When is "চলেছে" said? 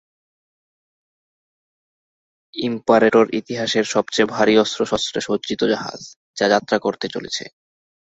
7.07-7.43